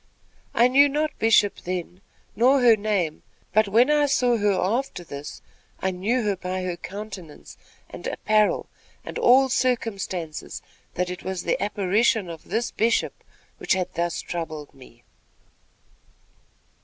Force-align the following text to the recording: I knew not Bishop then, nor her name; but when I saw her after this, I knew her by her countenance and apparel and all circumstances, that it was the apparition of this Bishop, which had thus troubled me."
I 0.55 0.67
knew 0.67 0.89
not 0.89 1.11
Bishop 1.19 1.57
then, 1.59 2.01
nor 2.35 2.59
her 2.59 2.75
name; 2.75 3.21
but 3.53 3.67
when 3.67 3.91
I 3.91 4.07
saw 4.07 4.35
her 4.37 4.53
after 4.53 5.03
this, 5.03 5.43
I 5.79 5.91
knew 5.91 6.23
her 6.23 6.35
by 6.35 6.63
her 6.63 6.75
countenance 6.75 7.55
and 7.87 8.07
apparel 8.07 8.67
and 9.05 9.19
all 9.19 9.47
circumstances, 9.47 10.63
that 10.95 11.11
it 11.11 11.21
was 11.21 11.43
the 11.43 11.61
apparition 11.61 12.31
of 12.31 12.45
this 12.45 12.71
Bishop, 12.71 13.23
which 13.59 13.73
had 13.73 13.93
thus 13.93 14.21
troubled 14.21 14.73
me." 14.73 15.03